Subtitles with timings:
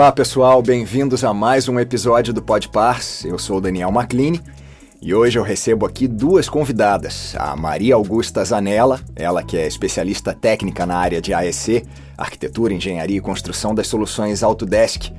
[0.00, 3.22] Olá pessoal, bem-vindos a mais um episódio do Podpars.
[3.22, 4.40] Eu sou o Daniel Macline
[4.98, 7.34] e hoje eu recebo aqui duas convidadas.
[7.36, 11.84] A Maria Augusta Zanella, ela que é especialista técnica na área de AEC,
[12.16, 15.12] Arquitetura, Engenharia e Construção das Soluções Autodesk.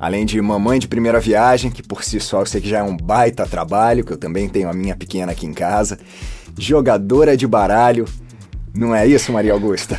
[0.00, 2.82] Além de mamãe de primeira viagem, que por si só eu sei que já é
[2.82, 5.96] um baita trabalho, que eu também tenho a minha pequena aqui em casa.
[6.58, 8.04] Jogadora de baralho.
[8.74, 9.96] Não é isso, Maria Augusta?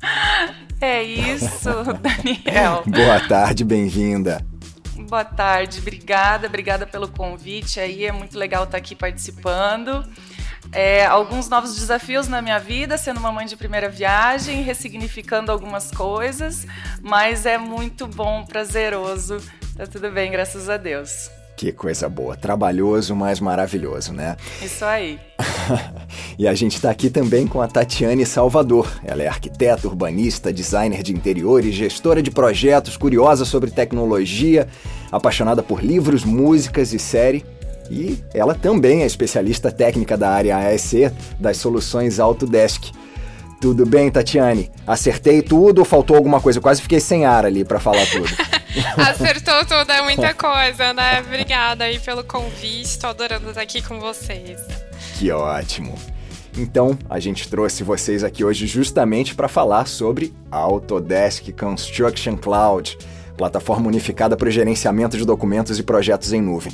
[0.84, 1.70] É isso,
[2.44, 2.82] Daniel.
[2.86, 4.44] Boa tarde, bem-vinda.
[5.08, 10.04] Boa tarde, obrigada, obrigada pelo convite aí, é muito legal estar aqui participando.
[10.70, 15.90] É, alguns novos desafios na minha vida, sendo uma mãe de primeira viagem, ressignificando algumas
[15.90, 16.66] coisas,
[17.00, 19.38] mas é muito bom, prazeroso.
[19.74, 21.30] Tá tudo bem, graças a Deus.
[21.56, 22.36] Que coisa boa.
[22.36, 24.36] Trabalhoso, mas maravilhoso, né?
[24.60, 25.18] Isso aí.
[26.38, 28.90] e a gente está aqui também com a Tatiane Salvador.
[29.04, 34.68] Ela é arquiteta, urbanista, designer de interiores, gestora de projetos, curiosa sobre tecnologia,
[35.10, 37.44] apaixonada por livros, músicas e série.
[37.90, 42.92] E ela também é especialista técnica da área AEC das soluções Autodesk.
[43.60, 44.70] Tudo bem, Tatiane?
[44.86, 46.58] Acertei tudo ou faltou alguma coisa?
[46.58, 48.28] Eu quase fiquei sem ar ali para falar tudo.
[48.98, 51.20] Acertou tudo, é muita coisa, né?
[51.20, 54.60] Obrigada aí pelo convite, tô adorando estar aqui com vocês.
[55.14, 55.94] Que ótimo.
[56.56, 62.96] Então, a gente trouxe vocês aqui hoje justamente para falar sobre Autodesk Construction Cloud,
[63.36, 66.72] plataforma unificada para o gerenciamento de documentos e projetos em nuvem.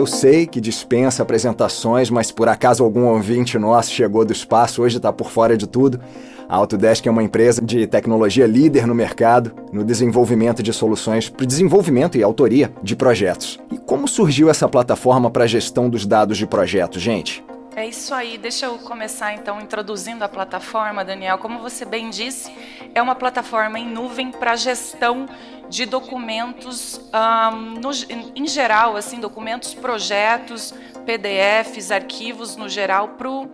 [0.00, 4.96] Eu sei que dispensa apresentações, mas por acaso algum ouvinte nosso chegou do espaço, hoje
[4.96, 6.00] está por fora de tudo.
[6.48, 11.44] A Autodesk é uma empresa de tecnologia líder no mercado, no desenvolvimento de soluções para
[11.44, 13.60] desenvolvimento e autoria de projetos.
[13.70, 17.44] E como surgiu essa plataforma para a gestão dos dados de projetos, gente?
[17.76, 18.36] É isso aí.
[18.36, 21.38] Deixa eu começar então introduzindo a plataforma, Daniel.
[21.38, 22.50] Como você bem disse,
[22.94, 25.26] é uma plataforma em nuvem para gestão
[25.68, 27.90] de documentos um, no,
[28.34, 30.74] em geral, assim, documentos, projetos,
[31.06, 33.48] PDFs, arquivos no geral para o uh,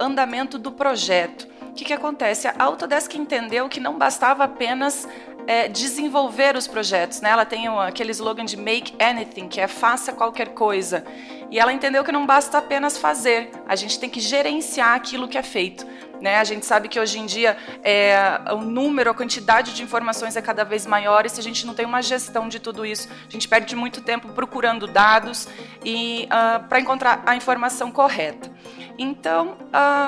[0.00, 1.46] andamento do projeto.
[1.68, 2.48] O que, que acontece?
[2.48, 5.06] A Autodesk entendeu que não bastava apenas
[5.48, 7.20] é, desenvolver os projetos.
[7.22, 7.30] Né?
[7.30, 11.04] Ela tem aquele slogan de make anything, que é faça qualquer coisa.
[11.50, 15.38] E ela entendeu que não basta apenas fazer, a gente tem que gerenciar aquilo que
[15.38, 15.86] é feito.
[16.20, 16.36] Né?
[16.36, 20.42] A gente sabe que hoje em dia é, o número, a quantidade de informações é
[20.42, 23.30] cada vez maior e se a gente não tem uma gestão de tudo isso, a
[23.30, 25.48] gente perde muito tempo procurando dados
[25.84, 28.50] e uh, ah, para encontrar a informação correta.
[28.98, 29.56] Então,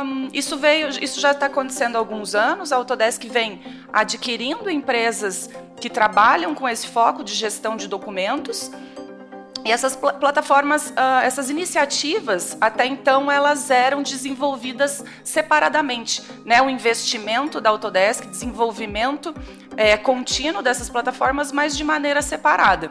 [0.05, 2.73] um, isso veio, isso já está acontecendo há alguns anos.
[2.73, 5.49] A Autodesk vem adquirindo empresas
[5.81, 8.71] que trabalham com esse foco de gestão de documentos
[9.65, 16.23] e essas pl plataformas, uh, essas iniciativas, até então, elas eram desenvolvidas separadamente.
[16.45, 16.63] Né?
[16.63, 19.35] O investimento da Autodesk, desenvolvimento
[19.77, 22.91] é, contínuo dessas plataformas, mas de maneira separada.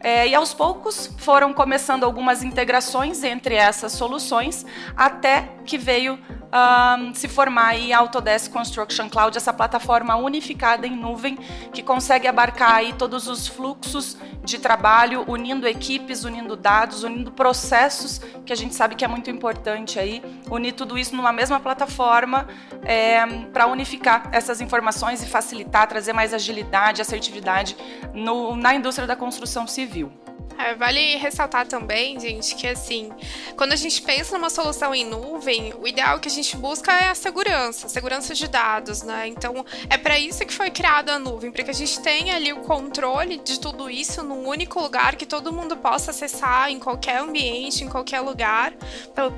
[0.00, 6.18] É, e aos poucos foram começando algumas integrações entre essas soluções, até que veio
[7.14, 11.36] se formar a Autodesk Construction Cloud, essa plataforma unificada em nuvem
[11.72, 18.20] que consegue abarcar aí todos os fluxos de trabalho, unindo equipes, unindo dados, unindo processos,
[18.44, 22.46] que a gente sabe que é muito importante aí, unir tudo isso numa mesma plataforma
[22.82, 27.76] é, para unificar essas informações e facilitar, trazer mais agilidade, assertividade
[28.12, 30.12] no, na indústria da construção civil.
[30.58, 33.10] É, vale ressaltar também, gente, que assim,
[33.56, 37.08] quando a gente pensa numa solução em nuvem, o ideal que a gente busca é
[37.08, 39.26] a segurança, segurança de dados, né?
[39.26, 42.52] Então, é para isso que foi criada a nuvem, para que a gente tenha ali
[42.52, 47.18] o controle de tudo isso num único lugar que todo mundo possa acessar em qualquer
[47.18, 48.72] ambiente, em qualquer lugar.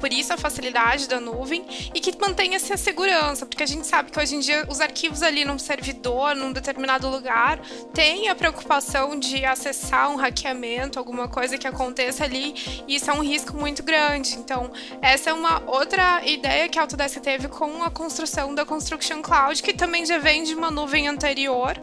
[0.00, 1.64] Por isso a facilidade da nuvem
[1.94, 5.22] e que mantenha-se a segurança, porque a gente sabe que hoje em dia os arquivos
[5.22, 7.58] ali num servidor, num determinado lugar,
[7.92, 13.22] tem a preocupação de acessar um hackeamento, alguma coisa que aconteça ali, isso é um
[13.22, 14.34] risco muito grande.
[14.34, 19.22] Então, essa é uma outra ideia que a Autodesk teve com a construção da Construction
[19.22, 21.80] Cloud, que também já vem de uma nuvem anterior,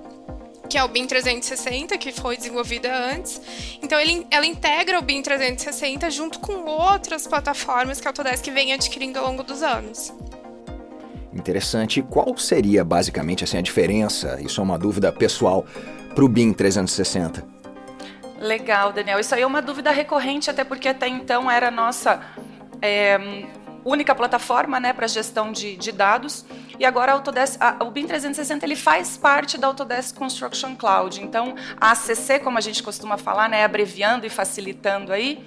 [0.69, 3.41] que é o BIM 360, que foi desenvolvida antes.
[3.81, 8.73] Então, ele, ela integra o BIM 360 junto com outras plataformas que a Autodesk vem
[8.73, 10.13] adquirindo ao longo dos anos.
[11.33, 12.01] Interessante.
[12.01, 14.37] Qual seria basicamente assim, a diferença?
[14.41, 15.65] Isso é uma dúvida pessoal
[16.13, 17.62] para o BIM 360.
[18.43, 19.21] Legal, Daniel.
[19.21, 22.21] Isso aí é uma dúvida recorrente, até porque até então era nossa.
[22.81, 23.17] É,
[23.85, 26.45] única plataforma né, para gestão de, de, dados.
[26.77, 31.21] E agora a Autodesk, a, o BIM 360 ele faz parte da Autodesk Construction Cloud.
[31.21, 35.45] Então, a ACC, como a gente costuma falar, né, abreviando e facilitando aí,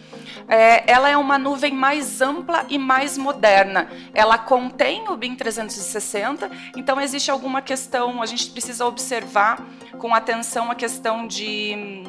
[0.49, 3.89] é, ela é uma nuvem mais ampla e mais moderna.
[4.15, 9.67] Ela contém o BIM 360, então existe alguma questão, a gente precisa observar
[9.99, 12.05] com atenção a questão de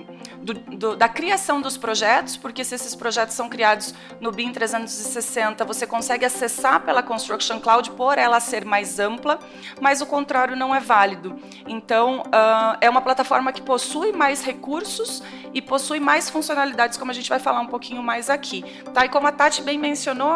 [0.48, 5.66] do, do, da criação dos projetos, porque se esses projetos são criados no BIM 360,
[5.66, 9.40] você consegue acessar pela Construction Cloud por ela ser mais ampla,
[9.82, 11.38] mas o contrário não é válido.
[11.68, 15.22] Então, uh, é uma plataforma que possui mais recursos
[15.54, 18.64] e possui mais funcionalidades, como a gente vai falar um pouquinho mais aqui.
[18.94, 19.06] Tá?
[19.06, 20.34] E como a Tati bem mencionou,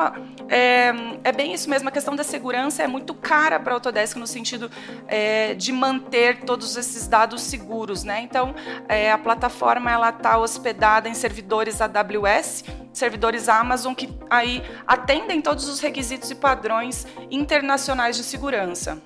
[0.49, 0.91] é,
[1.23, 4.27] é bem isso mesmo, a questão da segurança é muito cara para a Autodesk no
[4.27, 4.69] sentido
[5.07, 8.03] é, de manter todos esses dados seguros.
[8.03, 8.21] Né?
[8.21, 8.53] Então,
[8.89, 12.63] é, a plataforma ela está hospedada em servidores AWS,
[12.93, 19.01] servidores Amazon que aí atendem todos os requisitos e padrões internacionais de segurança.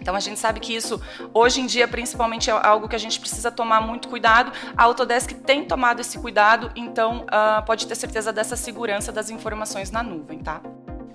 [0.00, 1.00] Então a gente sabe que isso
[1.34, 4.52] hoje em dia principalmente é algo que a gente precisa tomar muito cuidado.
[4.76, 9.90] A Autodesk tem tomado esse cuidado, então uh, pode ter certeza dessa segurança das informações
[9.90, 10.60] na nuvem, tá?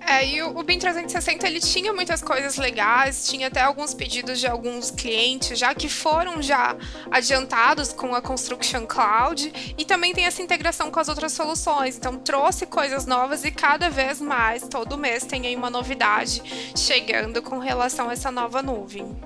[0.06, 4.40] É, e o, o BIM 360 ele tinha muitas coisas legais, tinha até alguns pedidos
[4.40, 6.76] de alguns clientes já que foram já
[7.10, 11.96] adiantados com a Construction Cloud e também tem essa integração com as outras soluções.
[11.96, 16.42] Então trouxe coisas novas e cada vez mais, todo mês tem aí uma novidade
[16.76, 19.16] chegando com relação a essa nova nuvem.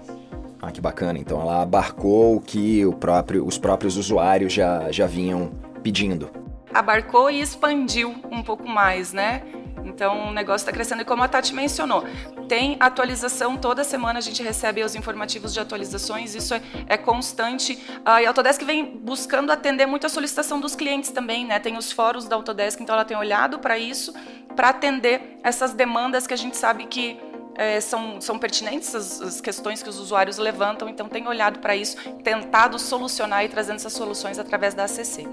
[0.60, 1.18] Ah, que bacana.
[1.18, 5.52] Então ela abarcou o que o próprio, os próprios usuários já, já vinham
[5.82, 6.30] pedindo.
[6.72, 9.42] Abarcou e expandiu um pouco mais, né?
[9.86, 11.02] Então o negócio está crescendo.
[11.02, 12.04] E como a Tati mencionou,
[12.48, 17.74] tem atualização toda semana, a gente recebe os informativos de atualizações, isso é, é constante.
[17.74, 21.58] Uh, e a Autodesk vem buscando atender muito a solicitação dos clientes também, né?
[21.58, 24.12] Tem os fóruns da Autodesk, então ela tem olhado para isso,
[24.54, 27.18] para atender essas demandas que a gente sabe que
[27.56, 31.74] é, são, são pertinentes as, as, questões que os usuários levantam, então tem olhado para
[31.74, 35.26] isso, tentado solucionar e trazendo essas soluções através da ACC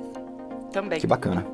[0.72, 1.00] também.
[1.00, 1.46] Que bacana.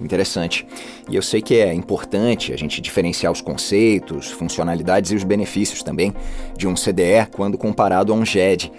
[0.00, 0.66] Interessante.
[1.08, 5.82] E eu sei que é importante a gente diferenciar os conceitos, funcionalidades e os benefícios
[5.82, 6.12] também
[6.56, 8.70] de um CDE quando comparado a um GED.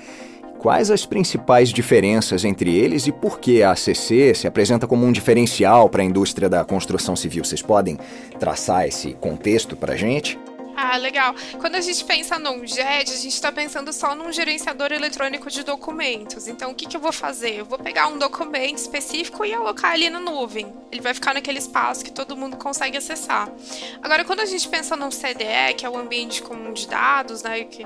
[0.59, 5.11] Quais as principais diferenças entre eles e por que a ACC se apresenta como um
[5.11, 7.45] diferencial para a indústria da construção civil?
[7.45, 7.97] Vocês podem
[8.39, 10.37] traçar esse contexto para a gente?
[10.79, 11.33] Ah, legal.
[11.59, 15.63] Quando a gente pensa num GED, a gente está pensando só num gerenciador eletrônico de
[15.63, 16.47] documentos.
[16.47, 17.55] Então, o que, que eu vou fazer?
[17.55, 20.71] Eu vou pegar um documento específico e alocar ali na nuvem.
[20.91, 23.49] Ele vai ficar naquele espaço que todo mundo consegue acessar.
[24.03, 27.63] Agora, quando a gente pensa num CDE, que é o ambiente comum de dados, né,
[27.63, 27.83] que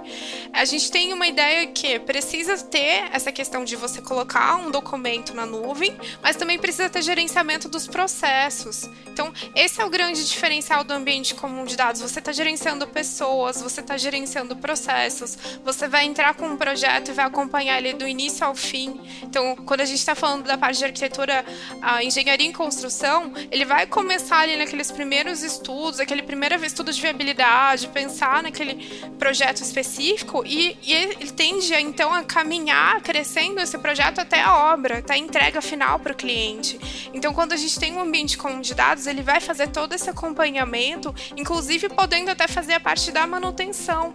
[0.52, 5.34] a gente tem uma ideia que precisa ter essa questão de você colocar um documento
[5.34, 8.90] na nuvem, mas também precisa ter gerenciamento dos processos.
[9.08, 12.02] Então, esse é o grande diferencial do ambiente comum de dados.
[12.02, 17.10] Você está gerenciando gerenciando pessoas, você está gerenciando processos, você vai entrar com um projeto
[17.10, 19.00] e vai acompanhar ele do início ao fim.
[19.22, 21.46] Então, quando a gente está falando da parte de arquitetura,
[21.82, 27.02] a engenharia em construção, ele vai começar ali naqueles primeiros estudos, aquele primeiro estudo de
[27.02, 28.76] viabilidade, pensar naquele
[29.20, 35.00] projeto específico e, e ele tende então a caminhar crescendo esse projeto até a obra,
[35.00, 36.80] até a entrega final para o cliente.
[37.14, 40.10] Então, quando a gente tem um ambiente comum de dados, ele vai fazer todo esse
[40.10, 44.14] acompanhamento, inclusive podendo até fazer fazer a parte da manutenção.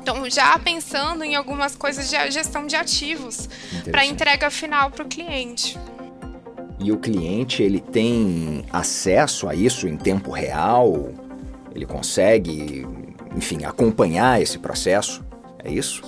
[0.00, 3.48] Então, já pensando em algumas coisas de gestão de ativos
[3.90, 5.78] para entrega final para o cliente.
[6.78, 11.08] E o cliente ele tem acesso a isso em tempo real?
[11.74, 12.86] Ele consegue,
[13.34, 15.24] enfim, acompanhar esse processo?
[15.58, 16.02] É isso?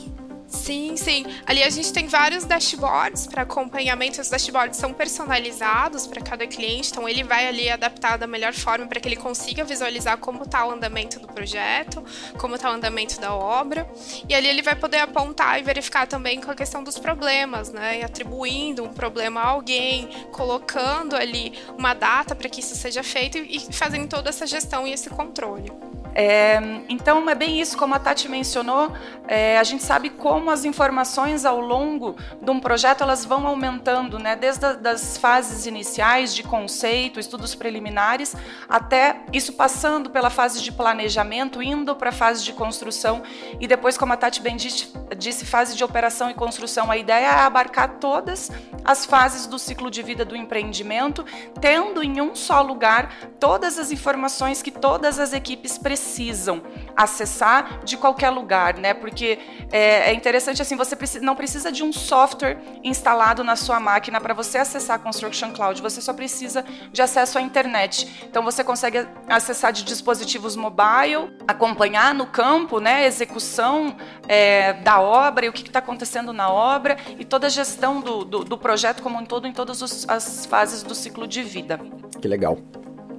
[0.49, 1.27] Sim, sim.
[1.45, 4.21] Ali a gente tem vários dashboards para acompanhamento.
[4.21, 8.87] Os dashboards são personalizados para cada cliente, então ele vai ali adaptar da melhor forma
[8.87, 12.05] para que ele consiga visualizar como está o andamento do projeto,
[12.39, 13.91] como está o andamento da obra.
[14.29, 18.01] E ali ele vai poder apontar e verificar também com a questão dos problemas, né?
[18.01, 23.37] E atribuindo um problema a alguém, colocando ali uma data para que isso seja feito
[23.39, 25.73] e fazendo toda essa gestão e esse controle.
[26.19, 26.59] É,
[26.89, 28.91] então é bem isso, como a Tati mencionou,
[29.29, 34.19] é, a gente sabe como as informações ao longo de um projeto elas vão aumentando,
[34.19, 34.35] né?
[34.35, 38.35] Desde as fases iniciais de conceito, estudos preliminares,
[38.67, 43.23] até isso passando pela fase de planejamento, indo para a fase de construção
[43.61, 46.91] e depois, como a Tati bem disse, fase de operação e construção.
[46.91, 48.51] A ideia é abarcar todas
[48.83, 51.27] as fases do ciclo de vida do empreendimento,
[51.61, 56.63] tendo em um só lugar todas as informações que todas as equipes precisam precisam
[56.97, 58.95] acessar de qualquer lugar, né?
[58.95, 59.39] Porque
[59.73, 64.33] é, é interessante assim, você não precisa de um software instalado na sua máquina para
[64.33, 68.27] você acessar a Construction Cloud, você só precisa de acesso à internet.
[68.29, 73.97] Então você consegue acessar de dispositivos mobile, acompanhar no campo, né, a execução
[74.29, 78.25] é, da obra e o que está acontecendo na obra e toda a gestão do,
[78.25, 81.81] do, do projeto como um todo em todas os, as fases do ciclo de vida.
[82.21, 82.59] Que legal,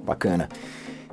[0.02, 0.48] bacana.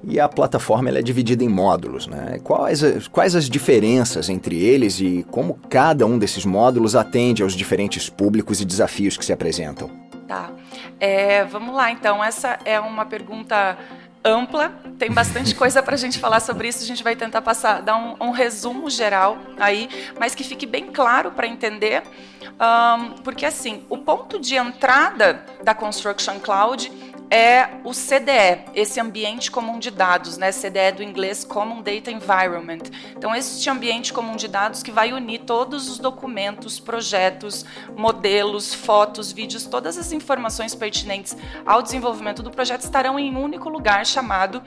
[0.07, 2.39] E a plataforma é dividida em módulos, né?
[2.43, 8.07] Quais, quais as diferenças entre eles e como cada um desses módulos atende aos diferentes
[8.07, 9.89] públicos e desafios que se apresentam?
[10.27, 10.51] Tá.
[10.99, 12.23] É, vamos lá, então.
[12.23, 13.77] Essa é uma pergunta
[14.23, 16.83] ampla, tem bastante coisa para a gente falar sobre isso.
[16.83, 20.91] A gente vai tentar passar, dar um, um resumo geral aí, mas que fique bem
[20.91, 22.03] claro para entender,
[22.43, 26.91] um, porque assim, o ponto de entrada da Construction Cloud
[27.29, 30.51] é o CDE, esse ambiente comum de dados, né?
[30.51, 32.83] CDE do inglês Common Data Environment.
[33.15, 37.65] Então, este ambiente comum de dados que vai unir todos os documentos, projetos,
[37.95, 43.69] modelos, fotos, vídeos, todas as informações pertinentes ao desenvolvimento do projeto estarão em um único
[43.69, 44.61] lugar chamado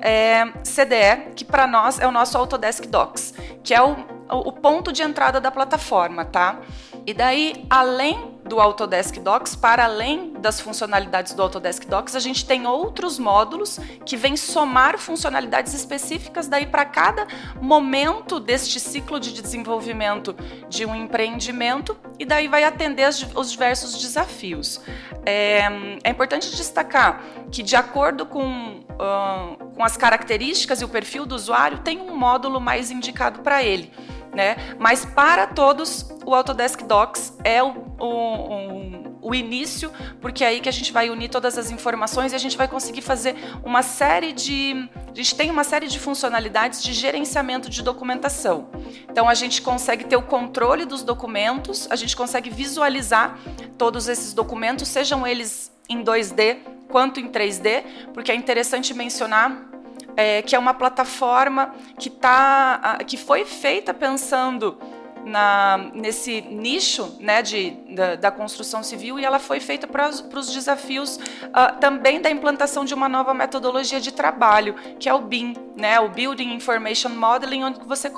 [0.00, 3.96] é, CDE, que para nós é o nosso Autodesk Docs, que é o,
[4.28, 6.58] o ponto de entrada da plataforma, tá?
[7.06, 12.44] E daí, além do Autodesk Docs, para além das funcionalidades do Autodesk Docs, a gente
[12.44, 17.26] tem outros módulos que vêm somar funcionalidades específicas daí para cada
[17.62, 20.36] momento deste ciclo de desenvolvimento
[20.68, 24.82] de um empreendimento e daí vai atender os diversos desafios.
[25.24, 25.62] É,
[26.04, 31.34] é importante destacar que, de acordo com, uh, com as características e o perfil do
[31.34, 33.90] usuário, tem um módulo mais indicado para ele
[34.34, 34.56] né?
[34.78, 40.68] Mas para todos, o Autodesk Docs é o, o, o, início, porque é aí que
[40.68, 44.32] a gente vai unir todas as informações e a gente vai conseguir fazer uma série
[44.32, 44.88] de.
[45.08, 48.68] A gente tem uma série de funcionalidades de gerenciamento de documentação.
[49.08, 53.38] Então a gente consegue ter o controle dos documentos, a gente consegue visualizar
[53.78, 59.70] todos esses documentos, sejam eles em 2D quanto em 3D, porque é interessante mencionar
[60.16, 64.78] é, que é uma plataforma que, tá, que foi feita pensando
[65.24, 70.52] na, nesse nicho né, de, da, da, construção civil e ela foi feita para os
[70.52, 75.54] desafios uh, também da implantação de uma nova metodologia de trabalho, que é o BIM,
[75.76, 78.10] né, o Building Information Modeling, onde você,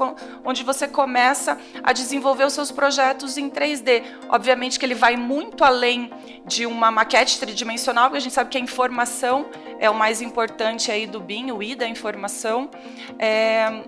[0.45, 4.03] onde você começa a desenvolver os seus projetos em 3D.
[4.29, 6.11] Obviamente que ele vai muito além
[6.47, 9.47] de uma maquete tridimensional, porque a gente sabe que a informação
[9.79, 12.71] é o mais importante aí do BIM, o I da informação.
[13.19, 13.83] É,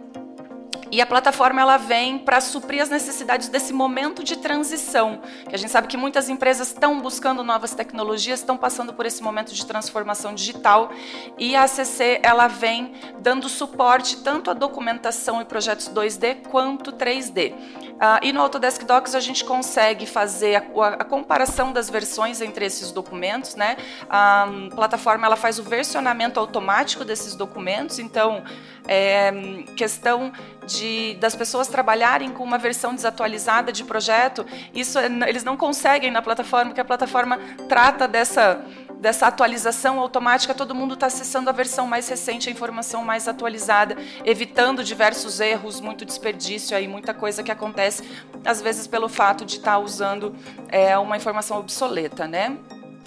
[0.91, 5.59] e a plataforma ela vem para suprir as necessidades desse momento de transição, que a
[5.59, 9.67] gente sabe que muitas empresas estão buscando novas tecnologias, estão passando por esse momento de
[9.67, 10.91] transformação digital,
[11.39, 17.55] e a ACC ela vem dando suporte tanto à documentação e projetos 2D quanto 3D.
[17.97, 22.67] Uh, e no Autodesk Docs a gente consegue fazer a, a, comparação das versões entre
[22.67, 23.79] esses documentos, né?
[24.11, 28.45] A plataforma ela faz o versionamento automático desses documentos, então
[28.87, 29.33] é,
[29.77, 30.31] questão
[30.67, 36.11] de das pessoas trabalharem com uma versão desatualizada de projeto, isso é, eles não conseguem
[36.11, 38.63] na plataforma, porque a plataforma trata dessa
[38.99, 43.97] dessa atualização automática, todo mundo está acessando a versão mais recente, a informação mais atualizada,
[44.25, 48.03] evitando diversos erros, muito desperdício aí, muita coisa que acontece,
[48.45, 50.35] às vezes pelo fato de estar tá usando
[50.69, 52.57] é, uma informação obsoleta, né?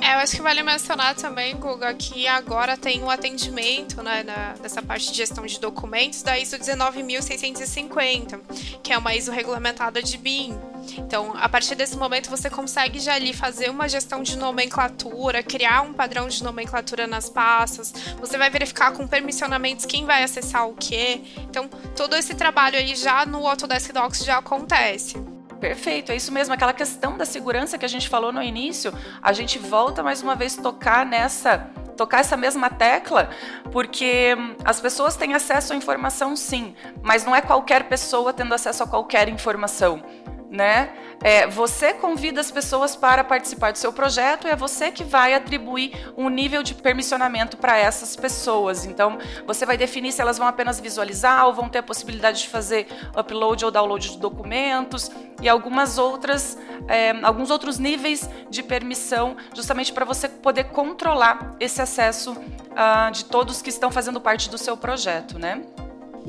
[0.01, 4.53] É, eu acho que vale mencionar também, Guga, que agora tem um atendimento né, na,
[4.53, 8.39] dessa parte de gestão de documentos da ISO 19650,
[8.82, 10.58] que é uma ISO regulamentada de BIM.
[10.98, 15.82] Então, a partir desse momento, você consegue já ali fazer uma gestão de nomenclatura, criar
[15.82, 20.75] um padrão de nomenclatura nas pastas, você vai verificar com permissionamentos quem vai acessar o
[20.75, 21.22] quê.
[21.50, 25.38] Então, todo esse trabalho aí já no Autodesk Docs já acontece.
[25.60, 26.54] Perfeito, é isso mesmo.
[26.54, 30.36] Aquela questão da segurança que a gente falou no início, a gente volta mais uma
[30.36, 33.30] vez tocar nessa tocar essa mesma tecla,
[33.74, 36.74] porque as pessoas têm acesso à informação sim,
[37.04, 40.01] mas não é qualquer pessoa tendo acesso a qualquer informação
[40.50, 40.94] né?
[41.22, 45.34] É, você convida as pessoas para participar do seu projeto e é você que vai
[45.34, 48.86] atribuir um nível de permissionamento para essas pessoas.
[48.86, 52.48] Então, você vai definir se elas vão apenas visualizar ou vão ter a possibilidade de
[52.48, 59.38] fazer upload ou download de documentos e algumas outras, é, alguns outros níveis de permissão,
[59.53, 64.58] justamente para você poder controlar esse acesso uh, de todos que estão fazendo parte do
[64.58, 65.62] seu projeto, né?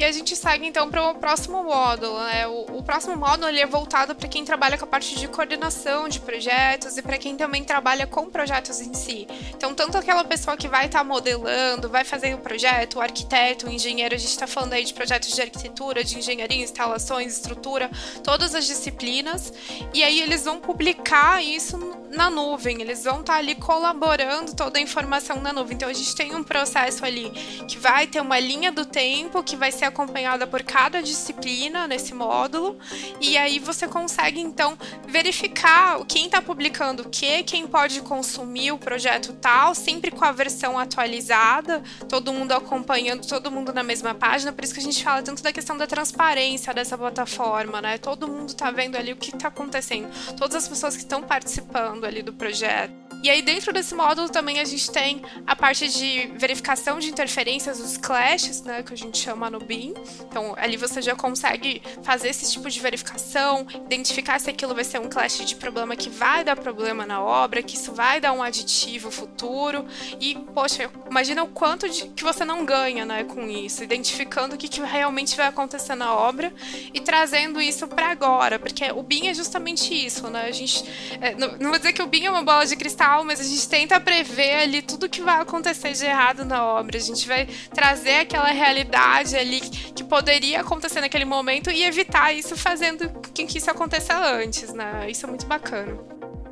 [0.00, 2.18] E a gente segue então para o próximo módulo.
[2.20, 2.46] Né?
[2.46, 6.08] O, o, próximo módulo ele é voltado para quem trabalha com a parte de coordenação
[6.08, 9.28] de projetos e para quem também trabalha com projetos em si.
[9.54, 13.66] Então, tanto aquela pessoa que vai estar tá modelando, vai fazer o projeto, o arquiteto,
[13.66, 17.90] o engenheiro, a gente está falando aí de projetos de arquitetura, de engenharia, instalações, estrutura,
[18.24, 19.52] todas as disciplinas.
[19.92, 21.76] E aí eles vão publicar isso
[22.10, 25.76] na nuvem, eles vão estar tá ali colaborando toda a informação na nuvem.
[25.76, 27.30] Então a gente tem um processo ali
[27.68, 32.14] que vai ter uma linha do tempo que vai ser acompanhada por cada disciplina nesse
[32.14, 32.78] módulo,
[33.20, 34.76] e aí você consegue então
[35.06, 40.32] verificar quem está publicando o que, quem pode consumir o projeto tal, sempre com a
[40.32, 44.52] versão atualizada, todo mundo acompanhando, todo mundo na mesma página.
[44.52, 47.98] Por isso que a gente fala tanto da questão da transparência dessa plataforma, né?
[47.98, 51.99] Todo mundo está vendo ali o que está acontecendo, todas as pessoas que estão participando
[52.06, 53.00] ali do projeto.
[53.22, 57.78] E aí, dentro desse módulo, também a gente tem a parte de verificação de interferências,
[57.78, 59.92] os clashes, né, que a gente chama no BIM.
[60.22, 65.00] Então, ali você já consegue fazer esse tipo de verificação, identificar se aquilo vai ser
[65.00, 68.42] um clash de problema que vai dar problema na obra, que isso vai dar um
[68.42, 69.84] aditivo futuro.
[70.18, 74.58] E, poxa, imagina o quanto de, que você não ganha né, com isso, identificando o
[74.58, 76.50] que, que realmente vai acontecer na obra
[76.94, 80.46] e trazendo isso para agora, porque o BIM é justamente isso, né?
[80.46, 80.84] A gente.
[81.20, 83.44] É, não, não vou dizer que o BIM é uma bola de cristal mas a
[83.44, 86.96] gente tenta prever ali tudo que vai acontecer de errado na obra.
[86.96, 92.56] A gente vai trazer aquela realidade ali que poderia acontecer naquele momento e evitar isso
[92.56, 95.10] fazendo com que isso aconteça antes, né?
[95.10, 95.98] Isso é muito bacana.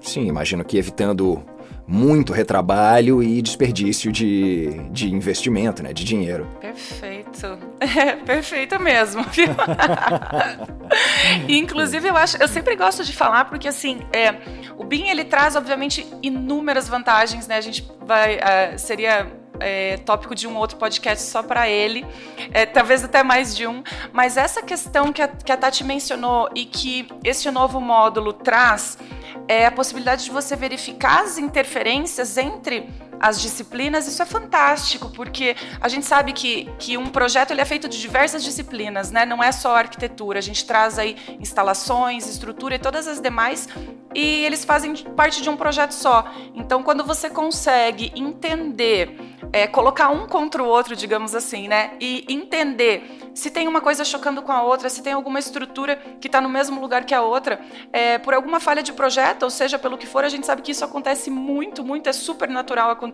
[0.00, 1.44] Sim, imagino que evitando
[1.90, 6.46] muito retrabalho e desperdício de, de investimento, né, de dinheiro.
[6.60, 9.24] Perfeito, é, perfeito mesmo.
[11.48, 14.34] inclusive eu acho, eu sempre gosto de falar porque assim, é,
[14.76, 17.56] o BIM ele traz obviamente inúmeras vantagens, né?
[17.56, 19.26] A gente vai, uh, seria
[19.60, 22.06] é, tópico de um outro podcast só para ele,
[22.52, 23.82] é, talvez até mais de um.
[24.12, 28.98] Mas essa questão que a, que a Tati mencionou e que esse novo módulo traz
[29.46, 32.88] é a possibilidade de você verificar as interferências entre
[33.20, 37.64] as disciplinas, isso é fantástico, porque a gente sabe que, que um projeto ele é
[37.64, 39.24] feito de diversas disciplinas, né?
[39.24, 43.68] não é só arquitetura, a gente traz aí instalações, estrutura e todas as demais,
[44.14, 46.30] e eles fazem parte de um projeto só.
[46.54, 49.16] Então, quando você consegue entender
[49.52, 51.92] é, colocar um contra o outro, digamos assim, né?
[52.00, 56.26] E entender se tem uma coisa chocando com a outra, se tem alguma estrutura que
[56.26, 57.60] está no mesmo lugar que a outra,
[57.92, 60.72] é, por alguma falha de projeto, ou seja, pelo que for, a gente sabe que
[60.72, 63.07] isso acontece muito, muito, é super natural acontecer,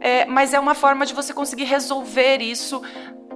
[0.00, 2.82] é, mas é uma forma de você conseguir resolver isso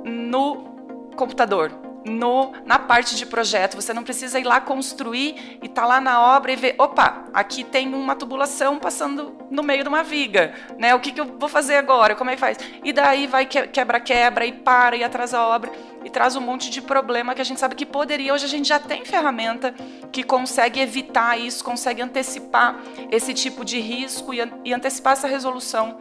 [0.04, 0.74] no
[1.16, 1.72] computador,
[2.04, 3.74] no, na parte de projeto.
[3.76, 7.64] Você não precisa ir lá construir e tá lá na obra e ver, opa, aqui
[7.64, 10.94] tem uma tubulação passando no meio de uma viga, né?
[10.94, 12.14] O que, que eu vou fazer agora?
[12.14, 12.58] Como é que faz?
[12.82, 15.72] E daí vai quebra-quebra e para e atrasa a obra
[16.04, 18.34] e traz um monte de problema que a gente sabe que poderia.
[18.34, 19.74] Hoje a gente já tem ferramenta
[20.12, 22.78] que consegue evitar isso, consegue antecipar
[23.10, 25.98] esse tipo de risco e, e antecipar essa resolução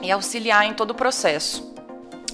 [0.00, 1.77] e auxiliar em todo o processo.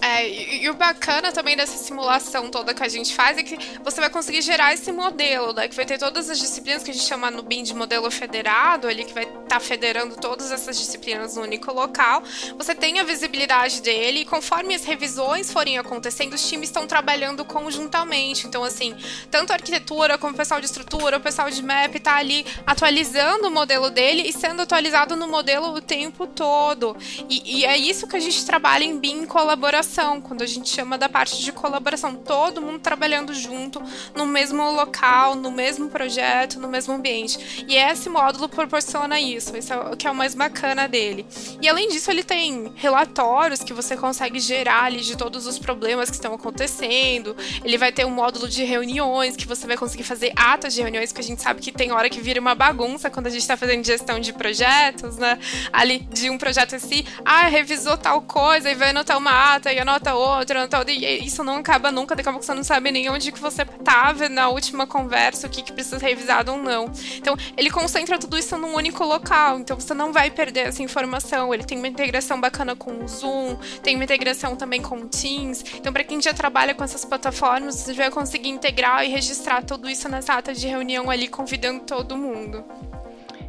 [0.05, 4.03] É, e, o bacana também dessa simulação toda que a gente faz é que você
[4.03, 5.67] vai conseguir gerar esse modelo, né?
[5.67, 8.87] Que vai ter todas as disciplinas que a gente chama no BIM de modelo federado,
[8.87, 12.23] ali que vai estar tá federando todas essas disciplinas no único local.
[12.59, 17.43] Você tem a visibilidade dele e conforme as revisões forem acontecendo, os times estão trabalhando
[17.43, 18.47] conjuntamente.
[18.47, 18.95] Então, assim,
[19.31, 23.49] tanto a arquitetura como o pessoal de estrutura, o pessoal de map está ali atualizando
[23.49, 26.95] o modelo dele e sendo atualizado no modelo o tempo todo.
[27.31, 30.47] E, e é isso que a gente trabalha em BIM em colaboração colaboração, quando a
[30.47, 33.81] gente chama da parte de colaboração, todo mundo trabalhando junto
[34.15, 37.65] no mesmo local, no mesmo projeto, no mesmo ambiente.
[37.69, 41.25] E esse módulo proporciona isso, isso é o que é o mais bacana dele.
[41.61, 46.11] E além disso, ele tem relatórios que você consegue gerar ali de todos os problemas
[46.11, 47.37] que estão acontecendo.
[47.65, 51.13] Ele vai ter um módulo de reuniões que você vai conseguir fazer atas de reuniões,
[51.13, 53.57] porque a gente sabe que tem hora que vira uma bagunça quando a gente está
[53.57, 55.39] fazendo gestão de projetos, né?
[55.73, 59.84] Ali de um projeto assim, ah, revisou tal coisa e vai anotar uma ata e
[59.85, 62.91] anota outra, anota outra, e isso não acaba nunca, daqui a pouco você não sabe
[62.91, 66.59] nem onde que você estava na última conversa, o que, que precisa ser revisado ou
[66.59, 66.91] não.
[67.17, 71.53] Então, ele concentra tudo isso num único local, então você não vai perder essa informação.
[71.53, 75.65] Ele tem uma integração bacana com o Zoom, tem uma integração também com o Teams.
[75.75, 79.89] Então, para quem já trabalha com essas plataformas, você vai conseguir integrar e registrar tudo
[79.89, 82.65] isso nessa ata de reunião ali, convidando todo mundo.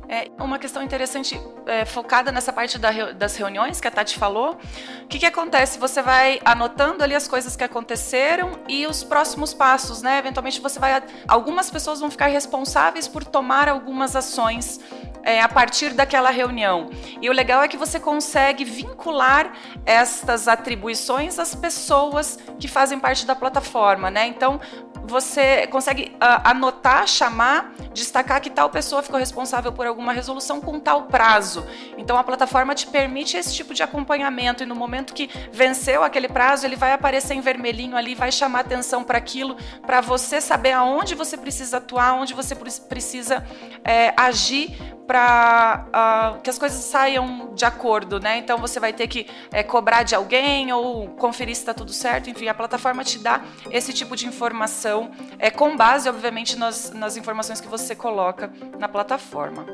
[0.08, 4.58] É uma questão interessante, é, focada nessa parte da, das reuniões que a Tati falou.
[5.04, 5.80] O que, que acontece?
[5.80, 10.20] Você vai anotando ali as coisas que aconteceram e os próximos passos, né?
[10.20, 11.02] Eventualmente você vai.
[11.28, 14.80] Algumas pessoas vão ficar responsáveis por tomar algumas ações
[15.26, 16.90] é, a partir daquela reunião.
[17.20, 19.52] E o legal é que você consegue vincular
[19.86, 24.28] estas atribuições às pessoas que fazem parte da plataforma, né?
[24.28, 24.62] Então,
[25.08, 30.80] você consegue uh, anotar, chamar, destacar que tal pessoa ficou responsável por alguma resolução com
[30.80, 31.66] tal prazo.
[31.98, 36.28] Então a plataforma te permite esse tipo de acompanhamento e no momento que venceu aquele
[36.28, 40.72] prazo, ele vai aparecer em vermelhinho ali, vai chamar atenção para aquilo, para você saber
[40.72, 43.46] aonde você precisa atuar, onde você precisa
[43.84, 48.38] é, agir para uh, ah, que as coisas saiam de acordo, né?
[48.38, 52.30] Então você vai ter que é, cobrar de alguém ou conferir se está tudo certo.
[52.30, 53.42] Enfim, a plataforma te dá
[53.72, 58.88] esse tipo de informação, é, com base, obviamente, nas, nas informações que você coloca na
[58.88, 59.66] plataforma.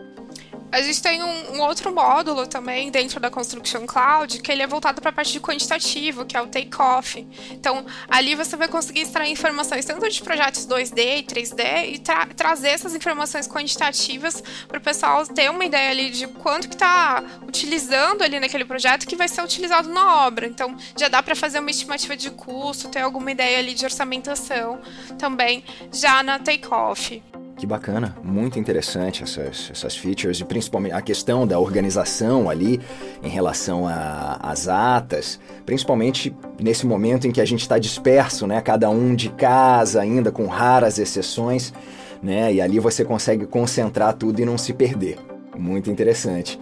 [0.72, 4.68] A gente tem um, um, outro módulo também dentro da Construction Cloud, que ele é
[4.68, 7.28] voltado para a parte de quantitativo, que é o Takeoff.
[7.52, 12.26] Então, ali você vai conseguir extrair informações tanto de projetos 2D e 3D e tra
[12.28, 17.22] trazer essas informações quantitativas para o pessoal ter uma ideia ali de quanto que está
[17.46, 20.48] utilizando ali naquele projeto que vai ser utilizado na obra.
[20.48, 24.80] Então, já dá para fazer uma estimativa de custo, ter alguma ideia ali de orçamentação
[25.20, 27.22] também já na Takeoff.
[27.62, 32.82] Que bacana, muito interessante essas, essas features e principalmente a questão da organização ali
[33.22, 38.60] em relação às atas, principalmente nesse momento em que a gente está disperso, né?
[38.62, 41.72] Cada um de casa ainda com raras exceções,
[42.20, 42.52] né?
[42.52, 45.20] E ali você consegue concentrar tudo e não se perder.
[45.56, 46.60] Muito interessante.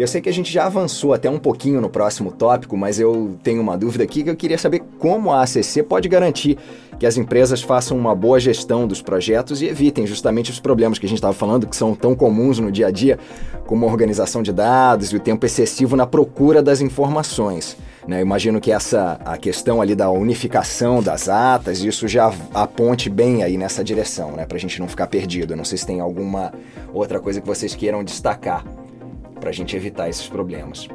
[0.00, 3.36] Eu sei que a gente já avançou até um pouquinho no próximo tópico, mas eu
[3.42, 6.56] tenho uma dúvida aqui que eu queria saber como a ACC pode garantir
[6.98, 11.04] que as empresas façam uma boa gestão dos projetos e evitem justamente os problemas que
[11.04, 13.18] a gente estava falando, que são tão comuns no dia a dia,
[13.66, 17.76] como a organização de dados e o tempo excessivo na procura das informações.
[18.08, 18.22] Né?
[18.22, 23.58] Imagino que essa a questão ali da unificação das atas, isso já aponte bem aí
[23.58, 24.46] nessa direção, né?
[24.46, 25.52] para a gente não ficar perdido.
[25.52, 26.54] Eu não sei se tem alguma
[26.94, 28.64] outra coisa que vocês queiram destacar
[29.40, 30.86] para a gente evitar esses problemas.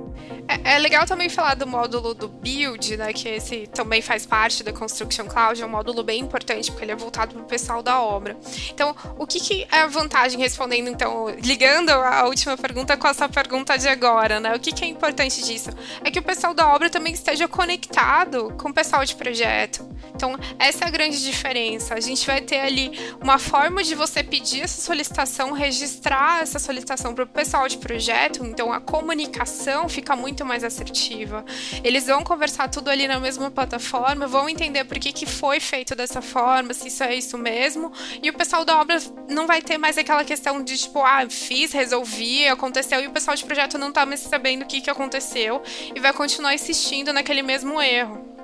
[0.47, 4.63] É, é, legal também falar do módulo do Build, né, que esse também faz parte
[4.63, 7.81] da Construction Cloud, é um módulo bem importante, porque ele é voltado para o pessoal
[7.81, 8.38] da obra.
[8.71, 13.27] Então, o que, que, é a vantagem, respondendo, então, ligando a última pergunta com essa
[13.27, 15.71] pergunta de agora, né, o que, que é importante disso?
[16.03, 19.88] É que o pessoal da obra também esteja conectado com o pessoal de projeto.
[20.13, 21.95] Então, essa é a grande diferença.
[21.95, 27.13] A gente vai ter ali uma forma de você pedir essa solicitação, registrar essa solicitação
[27.13, 31.45] para o pessoal de projeto, então a comunicação fica muito mais assertiva.
[31.83, 35.95] Eles vão conversar tudo ali na mesma plataforma, vão entender por que, que foi feito
[35.95, 38.97] dessa forma, se isso é isso mesmo, e o pessoal da obra
[39.29, 43.35] não vai ter mais aquela questão de tipo, ah, fiz, resolvi, aconteceu, e o pessoal
[43.35, 45.61] de projeto não está mais sabendo o que, que aconteceu
[45.93, 48.34] e vai continuar insistindo naquele mesmo erro.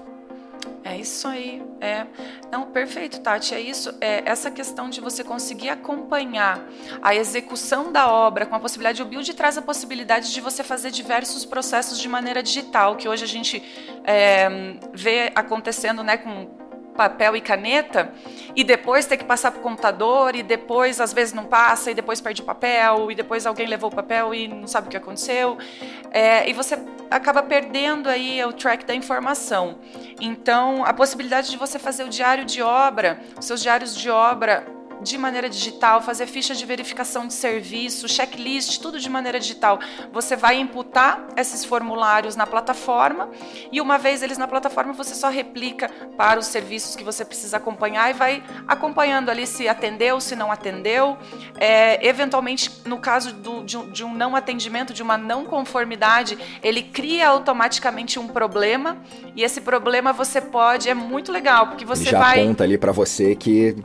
[1.02, 1.64] Isso aí.
[1.82, 2.06] É.
[2.52, 3.56] Não, perfeito, Tati.
[3.56, 3.94] É isso.
[4.00, 6.64] É essa questão de você conseguir acompanhar
[7.02, 9.02] a execução da obra com a possibilidade.
[9.02, 13.24] O Build traz a possibilidade de você fazer diversos processos de maneira digital, que hoje
[13.24, 13.64] a gente
[14.04, 14.48] é,
[14.94, 16.61] vê acontecendo né, com
[16.96, 18.14] papel e caneta
[18.56, 21.94] e depois ter que passar para o computador e depois às vezes não passa e
[21.94, 24.98] depois perde o papel e depois alguém levou o papel e não sabe o que
[24.98, 25.58] aconteceu
[26.12, 26.78] é, e você
[27.10, 29.80] acaba perdendo aí o track da informação.
[30.20, 34.81] Então a possibilidade de você fazer o diário de obra, os seus diários de obra
[35.02, 39.80] de maneira digital, fazer ficha de verificação de serviço, checklist, tudo de maneira digital.
[40.12, 43.30] Você vai imputar esses formulários na plataforma
[43.72, 47.58] e uma vez eles na plataforma, você só replica para os serviços que você precisa
[47.58, 51.18] acompanhar e vai acompanhando ali se atendeu, se não atendeu.
[51.60, 56.38] É, eventualmente, no caso do, de, um, de um não atendimento, de uma não conformidade,
[56.62, 58.98] ele cria automaticamente um problema
[59.36, 62.42] e esse problema você pode, é muito legal, porque você já vai.
[62.42, 63.76] aponta ali para você que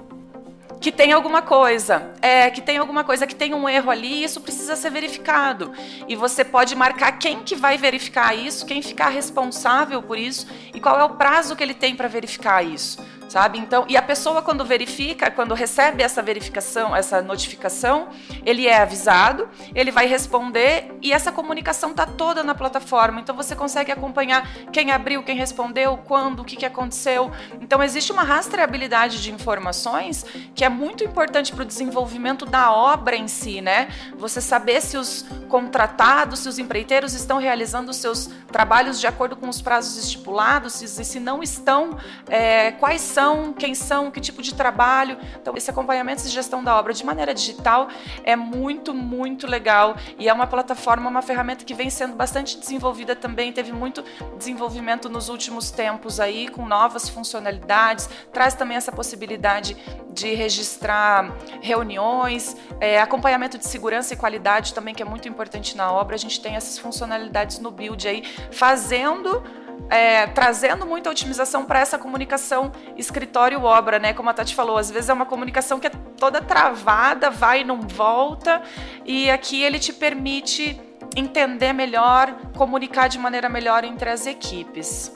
[0.86, 4.22] que tem alguma coisa, é, que tem alguma coisa, que tem um erro ali, e
[4.22, 5.72] isso precisa ser verificado.
[6.06, 10.78] E você pode marcar quem que vai verificar isso, quem ficar responsável por isso e
[10.78, 13.58] qual é o prazo que ele tem para verificar isso sabe?
[13.58, 18.08] Então, e a pessoa quando verifica, quando recebe essa verificação, essa notificação,
[18.44, 23.20] ele é avisado, ele vai responder e essa comunicação tá toda na plataforma.
[23.20, 27.30] Então você consegue acompanhar quem abriu, quem respondeu, quando, o que, que aconteceu.
[27.60, 33.16] Então existe uma rastreabilidade de informações que é muito importante para o desenvolvimento da obra
[33.16, 33.88] em si, né?
[34.16, 39.36] Você saber se os contratados, se os empreiteiros estão realizando os seus trabalhos de acordo
[39.36, 41.96] com os prazos estipulados, se, se não estão,
[42.28, 45.16] é, quais são, quem são, que tipo de trabalho.
[45.40, 47.88] Então, esse acompanhamento e gestão da obra de maneira digital
[48.22, 53.16] é muito, muito legal e é uma plataforma, uma ferramenta que vem sendo bastante desenvolvida
[53.16, 54.04] também, teve muito
[54.36, 59.74] desenvolvimento nos últimos tempos aí, com novas funcionalidades, traz também essa possibilidade
[60.10, 65.90] de registrar reuniões, é, acompanhamento de segurança e qualidade também, que é muito importante na
[65.90, 66.16] obra.
[66.16, 69.42] A gente tem essas funcionalidades no build aí, fazendo
[69.88, 74.12] é, trazendo muita otimização para essa comunicação escritório-obra, né?
[74.12, 77.64] Como a Tati falou, às vezes é uma comunicação que é toda travada, vai e
[77.64, 78.62] não volta,
[79.04, 80.80] e aqui ele te permite
[81.14, 85.12] entender melhor, comunicar de maneira melhor entre as equipes.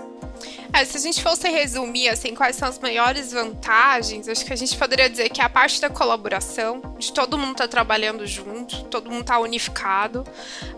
[0.72, 4.56] É, se a gente fosse resumir assim, quais são as maiores vantagens, acho que a
[4.56, 8.26] gente poderia dizer que é a parte da colaboração, de todo mundo estar tá trabalhando
[8.26, 10.24] junto, todo mundo estar tá unificado.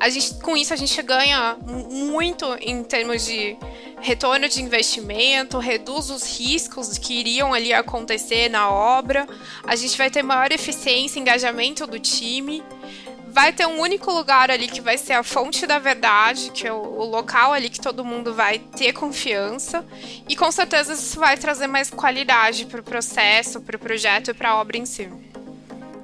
[0.01, 3.57] A gente, com isso a gente ganha muito em termos de
[4.01, 9.27] retorno de investimento, reduz os riscos que iriam ali acontecer na obra.
[9.65, 12.63] A gente vai ter maior eficiência, engajamento do time
[13.33, 16.73] vai ter um único lugar ali que vai ser a fonte da verdade, que é
[16.73, 19.85] o, o local ali que todo mundo vai ter confiança.
[20.29, 24.35] E com certeza isso vai trazer mais qualidade para o processo, para o projeto e
[24.35, 25.09] para a obra em si.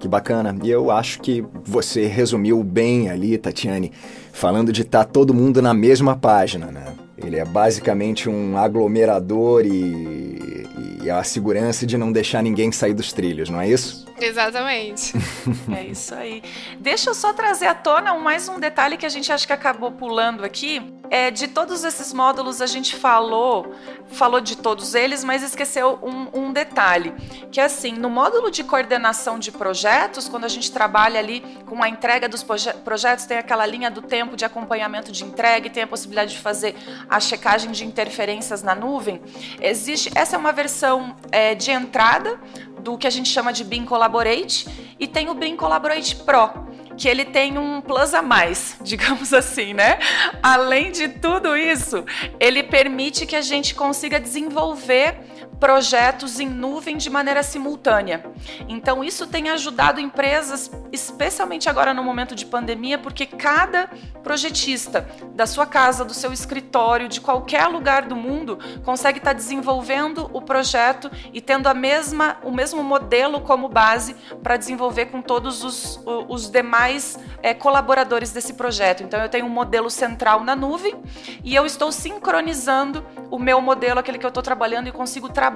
[0.00, 0.56] Que bacana.
[0.62, 3.92] E eu acho que você resumiu bem ali, Tatiane,
[4.32, 6.94] falando de estar tá todo mundo na mesma página, né?
[7.16, 10.66] Ele é basicamente um aglomerador e,
[11.02, 14.07] e a segurança de não deixar ninguém sair dos trilhos, não é isso?
[14.20, 15.12] Exatamente.
[15.76, 16.42] é isso aí.
[16.78, 19.92] Deixa eu só trazer à tona mais um detalhe que a gente acha que acabou
[19.92, 20.97] pulando aqui.
[21.10, 23.74] É, de todos esses módulos a gente falou,
[24.08, 27.14] falou de todos eles, mas esqueceu um, um detalhe,
[27.50, 31.82] que é assim, no módulo de coordenação de projetos, quando a gente trabalha ali com
[31.82, 35.70] a entrega dos proje projetos, tem aquela linha do tempo de acompanhamento de entrega e
[35.70, 36.74] tem a possibilidade de fazer
[37.08, 39.20] a checagem de interferências na nuvem.
[39.60, 42.38] Existe, essa é uma versão é, de entrada
[42.80, 44.68] do que a gente chama de BIM Collaborate
[44.98, 46.50] e tem o BIM Collaborate Pro,
[46.98, 49.98] que ele tem um plus a mais, digamos assim, né?
[50.42, 52.04] Além de tudo isso,
[52.40, 55.16] ele permite que a gente consiga desenvolver
[55.58, 58.24] projetos em nuvem de maneira simultânea.
[58.68, 63.90] Então, isso tem ajudado empresas, especialmente agora no momento de pandemia, porque cada
[64.22, 70.30] projetista da sua casa, do seu escritório, de qualquer lugar do mundo, consegue estar desenvolvendo
[70.32, 75.64] o projeto e tendo a mesma, o mesmo modelo como base para desenvolver com todos
[75.64, 79.02] os, os demais é, colaboradores desse projeto.
[79.02, 80.94] Então, eu tenho um modelo central na nuvem
[81.42, 85.47] e eu estou sincronizando o meu modelo, aquele que eu estou trabalhando, e consigo trabalhar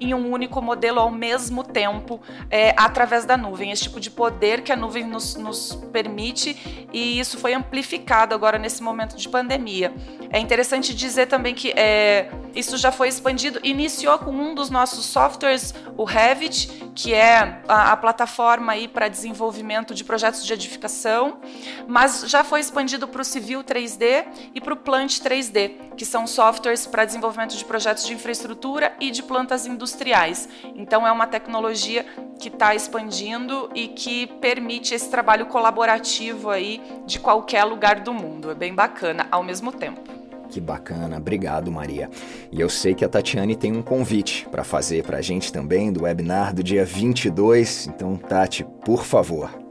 [0.00, 3.70] em um único modelo ao mesmo tempo é, através da nuvem.
[3.70, 8.58] Esse tipo de poder que a nuvem nos, nos permite e isso foi amplificado agora
[8.58, 9.92] nesse momento de pandemia.
[10.30, 15.06] É interessante dizer também que é, isso já foi expandido, iniciou com um dos nossos
[15.06, 21.38] softwares, o Revit, que é a, a plataforma aí para desenvolvimento de projetos de edificação,
[21.86, 26.26] mas já foi expandido para o Civil 3D e para o Plant 3D, que são
[26.26, 30.48] softwares para desenvolvimento de projetos de infraestrutura e de plantas industriais.
[30.74, 32.04] Então é uma tecnologia
[32.38, 38.50] que está expandindo e que permite esse trabalho colaborativo aí de qualquer lugar do mundo.
[38.50, 40.18] É bem bacana ao mesmo tempo.
[40.48, 42.08] Que bacana, obrigado Maria.
[42.50, 45.92] E eu sei que a Tatiane tem um convite para fazer para a gente também
[45.92, 47.86] do webinar do dia 22.
[47.88, 49.67] Então, Tati, por favor.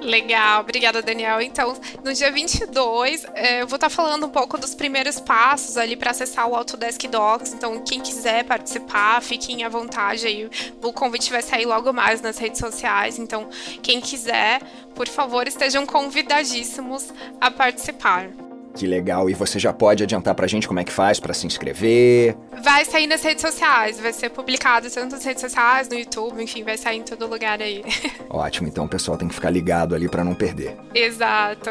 [0.00, 1.40] Legal, obrigada Daniel.
[1.40, 5.94] Então, no dia 22, é, eu vou estar falando um pouco dos primeiros passos ali
[5.94, 7.52] para acessar o Autodesk Docs.
[7.52, 10.50] Então, quem quiser participar, fiquem à vontade aí.
[10.82, 13.18] O convite vai sair logo mais nas redes sociais.
[13.18, 13.48] Então,
[13.82, 14.60] quem quiser,
[14.94, 18.49] por favor, estejam convidadíssimos a participar.
[18.74, 19.28] Que legal.
[19.28, 22.36] E você já pode adiantar pra gente como é que faz para se inscrever?
[22.62, 26.62] Vai sair nas redes sociais, vai ser publicado tanto nas redes sociais, no YouTube, enfim,
[26.62, 27.84] vai sair em todo lugar aí.
[28.30, 30.76] Ótimo, então o pessoal tem que ficar ligado ali para não perder.
[30.94, 31.70] Exato.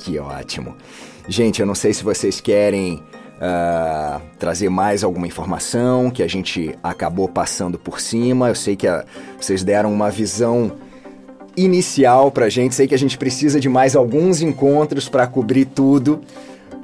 [0.00, 0.76] Que ótimo.
[1.26, 3.02] Gente, eu não sei se vocês querem
[3.36, 8.48] uh, trazer mais alguma informação que a gente acabou passando por cima.
[8.48, 9.04] Eu sei que a,
[9.40, 10.72] vocês deram uma visão
[11.56, 12.74] inicial pra gente.
[12.74, 16.20] Sei que a gente precisa de mais alguns encontros para cobrir tudo,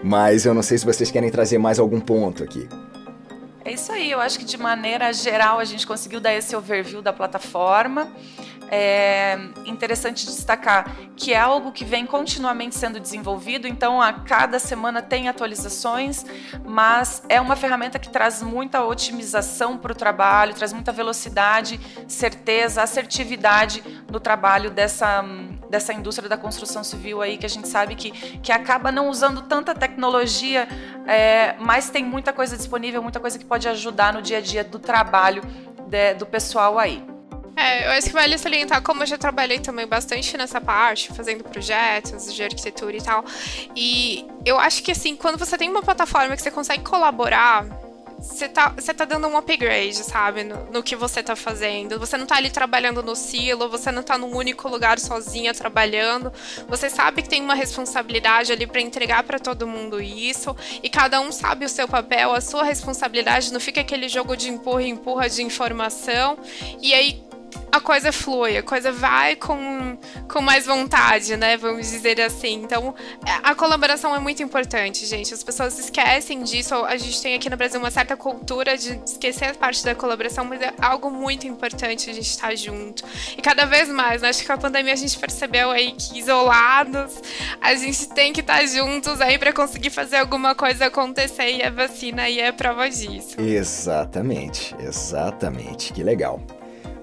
[0.02, 2.68] mas eu não sei se vocês querem trazer mais algum ponto aqui.
[3.64, 7.02] É isso aí, eu acho que de maneira geral a gente conseguiu dar esse overview
[7.02, 8.08] da plataforma.
[8.70, 15.02] É interessante destacar que é algo que vem continuamente sendo desenvolvido, então a cada semana
[15.02, 16.24] tem atualizações,
[16.64, 22.82] mas é uma ferramenta que traz muita otimização para o trabalho, traz muita velocidade, certeza,
[22.82, 25.22] assertividade no trabalho dessa
[25.70, 29.42] dessa indústria da construção civil aí, que a gente sabe que, que acaba não usando
[29.42, 30.68] tanta tecnologia,
[31.06, 34.64] é, mas tem muita coisa disponível, muita coisa que pode ajudar no dia a dia
[34.64, 35.42] do trabalho
[35.88, 37.04] de, do pessoal aí.
[37.56, 41.44] É, eu acho que vale salientar como eu já trabalhei também bastante nessa parte, fazendo
[41.44, 43.24] projetos de arquitetura e tal.
[43.76, 47.66] E eu acho que assim, quando você tem uma plataforma que você consegue colaborar,
[48.20, 51.98] você tá, você tá dando um upgrade, sabe, no, no, que você tá fazendo.
[51.98, 56.30] Você não tá ali trabalhando no silo, você não tá num único lugar sozinha trabalhando.
[56.68, 61.20] Você sabe que tem uma responsabilidade ali para entregar para todo mundo isso, e cada
[61.20, 65.28] um sabe o seu papel, a sua responsabilidade, não fica aquele jogo de empurra empurra
[65.28, 66.38] de informação.
[66.82, 67.29] E aí
[67.72, 69.96] a coisa flui, a coisa vai com,
[70.28, 71.56] com mais vontade, né?
[71.56, 72.54] Vamos dizer assim.
[72.54, 72.94] Então,
[73.42, 75.32] a colaboração é muito importante, gente.
[75.32, 76.74] As pessoas esquecem disso.
[76.74, 80.44] A gente tem aqui no Brasil uma certa cultura de esquecer a parte da colaboração,
[80.44, 83.04] mas é algo muito importante a gente estar junto.
[83.36, 84.28] E cada vez mais, né?
[84.28, 87.14] Acho que com a pandemia a gente percebeu aí que isolados,
[87.60, 91.70] a gente tem que estar juntos aí para conseguir fazer alguma coisa acontecer e a
[91.70, 93.40] vacina aí é prova disso.
[93.40, 95.92] Exatamente, exatamente.
[95.92, 96.40] Que legal.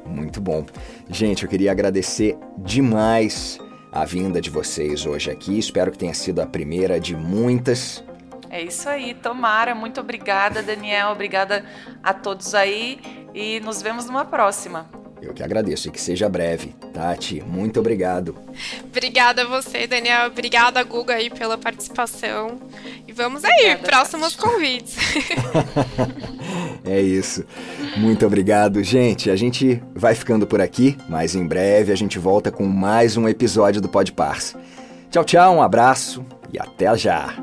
[0.08, 0.66] Muito bom.
[1.10, 3.60] Gente, eu queria agradecer demais
[3.92, 5.58] a vinda de vocês hoje aqui.
[5.58, 8.04] Espero que tenha sido a primeira de muitas.
[8.50, 9.76] É isso aí, tomara.
[9.76, 11.10] Muito obrigada, Daniel.
[11.10, 11.66] Obrigada
[12.04, 13.00] a todos aí
[13.34, 14.90] e nos vemos numa próxima.
[15.22, 16.76] Eu que agradeço e que seja breve.
[16.94, 18.36] Tati, muito obrigado.
[18.84, 20.28] Obrigada a você, Daniel.
[20.28, 22.60] Obrigada, Guga, aí pela participação.
[23.08, 24.48] E vamos aí, Obrigada, próximos Tati.
[24.48, 24.96] convites.
[26.86, 27.44] é isso.
[27.98, 29.30] Muito obrigado, gente.
[29.30, 33.28] A gente vai ficando por aqui, mas em breve a gente volta com mais um
[33.28, 34.56] episódio do Pode Pars.
[35.10, 37.36] Tchau, tchau, um abraço e até já.